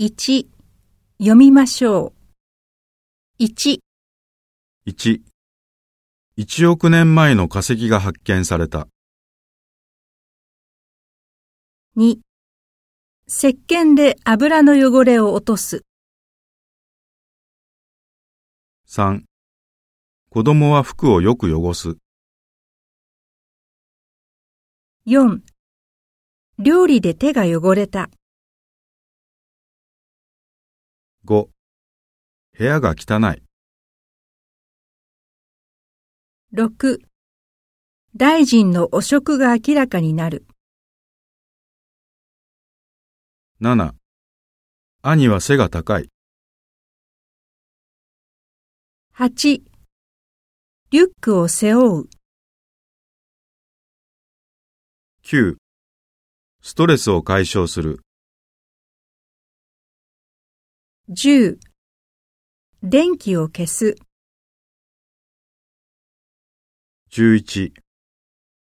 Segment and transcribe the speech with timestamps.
[0.00, 0.48] 1
[1.18, 2.12] 読みましょ
[3.38, 3.44] う。
[3.44, 3.78] 1
[4.88, 5.20] 1、
[6.36, 8.88] 1億年前の化石が発見された。
[11.96, 12.18] 2
[13.28, 15.84] 石鹸で油の汚れを落とす。
[18.88, 19.22] 3、
[20.28, 21.98] 子供は服をよく汚す。
[25.06, 25.38] 4
[26.58, 28.10] 料理で手が汚れた。
[31.26, 31.48] 5、
[32.58, 33.42] 部屋が汚い。
[36.52, 36.98] 6
[38.14, 40.46] 大臣の汚職が明らかになる。
[43.62, 43.94] 7、
[45.00, 46.10] 兄は背が高い。
[49.16, 49.62] 8
[50.90, 52.08] リュックを背負う。
[55.24, 55.56] 9、
[56.60, 58.03] ストレスを解消する。
[61.10, 61.58] 10
[62.82, 63.96] 電気を消す。
[67.12, 67.72] 11、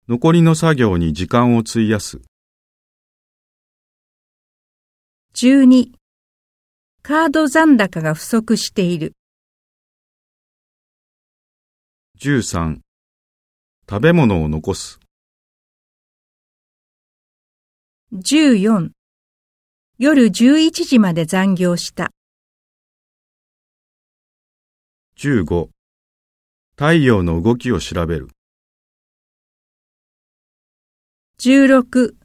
[0.09, 2.23] 残りの作業に時間を費やす。
[5.36, 5.91] 12
[7.03, 9.14] カード残高が不足している。
[12.19, 12.80] 13、
[13.88, 14.99] 食べ物を残す。
[18.11, 18.89] 14
[19.99, 22.14] 夜11時まで残業した。
[25.17, 25.69] 15、
[26.75, 28.27] 太陽の動きを調べる。
[31.39, 32.16] 16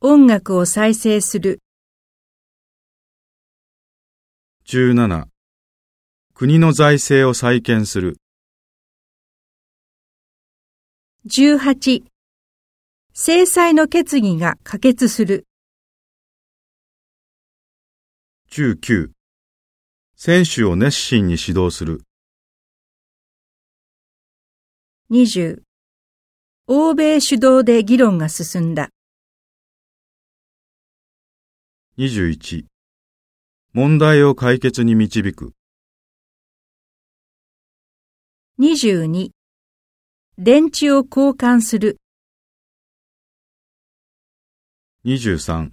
[0.00, 1.60] 音楽を再生する。
[4.66, 5.26] 17、
[6.34, 8.16] 国の財政を再建する。
[11.28, 12.02] 18
[13.12, 15.46] 制裁の決議が可決する。
[18.50, 19.15] 19、
[20.18, 22.00] 選手を熱心に指導する。
[25.10, 25.60] 20
[26.66, 28.88] 欧米主導で議論が進んだ。
[31.98, 32.64] 21、
[33.74, 35.52] 問題を解決に導く。
[38.58, 39.32] 22
[40.38, 41.98] 電池を交換する。
[45.04, 45.72] 23、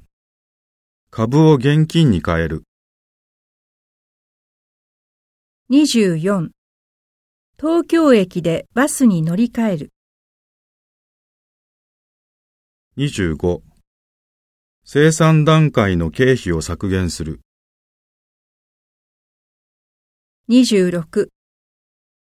[1.11, 2.65] 株を現金に変える。
[5.71, 6.49] 24
[7.57, 9.93] 東京駅でバスに乗り換える。
[12.97, 13.61] 25、
[14.83, 17.39] 生産段階の経費を削減する。
[20.49, 21.29] 26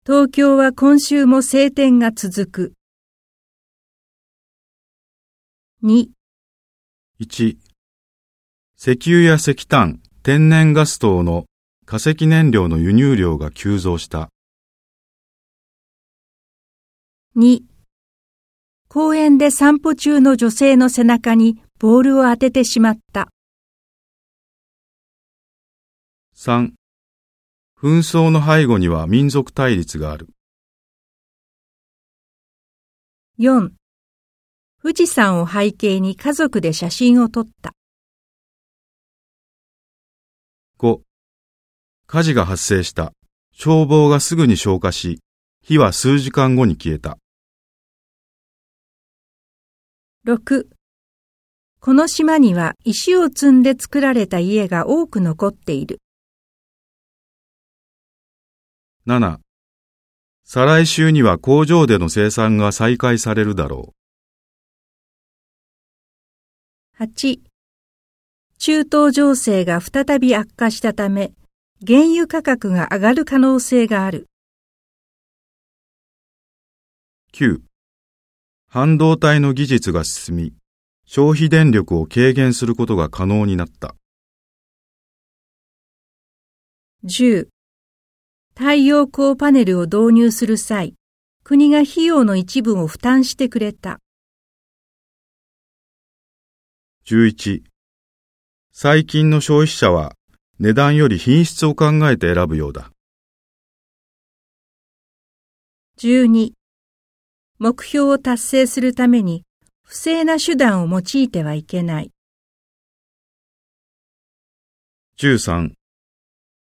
[0.06, 2.74] 東京は今週も晴天が続く。
[5.84, 6.08] 2
[7.20, 7.58] 1、
[8.78, 11.44] 石油や石炭、天然ガス等の
[11.88, 14.30] 化石燃料の輸入量が急増した。
[17.38, 17.62] 2
[18.88, 23.28] 公園で散歩中の女性の背中にボールを当ててしまった。
[26.36, 26.72] 3、
[27.80, 30.30] 紛争の背後には民族対立がある。
[33.38, 33.70] 4
[34.82, 37.74] 富士山を背景に家族で写真を撮った。
[40.80, 41.02] 5、
[42.08, 43.14] 火事が発生した。
[43.52, 45.20] 消防がすぐに消火し、
[45.64, 47.18] 火は数時間後に消えた。
[50.26, 50.68] 6
[51.80, 56.00] この島には石を積んで作られた家が多く残っている。
[59.08, 59.38] 7、
[60.44, 63.94] 再来週には工場での生産が再開されるだろ
[67.00, 67.40] 8
[68.60, 71.34] 中東情勢が再び悪化したため
[71.88, 74.28] 原油価格が上がる可能性がある。
[77.32, 77.38] う。
[77.38, 77.60] 9、
[78.68, 80.54] 半導体の技術が進み、
[81.06, 83.94] 消費電力を軽減することが可能になった。
[87.04, 87.50] 10
[88.56, 90.96] 太陽光パネルを導入する際、
[91.44, 94.00] 国が費用の一部を負担してくれた。
[97.06, 97.62] 11、
[98.72, 100.16] 最近の消費者は
[100.58, 102.90] 値段より品質を考えて選ぶようだ。
[106.00, 106.54] 12
[107.60, 109.44] 目標を達成するために
[109.84, 112.12] 不正な手段を用いてはいけない。
[115.20, 115.72] 13、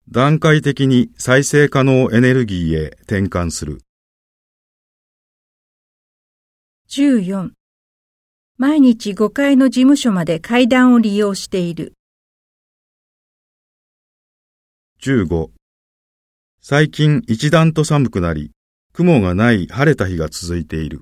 [0.10, 3.81] 段階的に再生可能エネルギーへ転換する。
[6.88, 7.51] 14
[8.57, 11.94] 毎日5階の事務所まで階段を利用している。
[15.03, 15.50] 15
[16.62, 18.51] 最近一段と寒くなり、
[18.94, 21.01] 雲がない晴れた日が続いている。